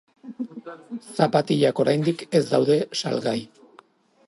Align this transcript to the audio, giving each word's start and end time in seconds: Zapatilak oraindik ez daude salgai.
Zapatilak 1.17 1.83
oraindik 1.85 2.25
ez 2.41 2.43
daude 2.55 2.79
salgai. 3.03 3.37